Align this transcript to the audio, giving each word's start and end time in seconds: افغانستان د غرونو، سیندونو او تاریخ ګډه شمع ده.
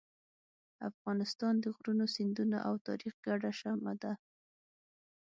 افغانستان 0.89 1.53
د 1.59 1.65
غرونو، 1.75 2.05
سیندونو 2.15 2.57
او 2.67 2.73
تاریخ 2.87 3.13
ګډه 3.25 3.51
شمع 3.59 3.93
ده. 4.03 4.13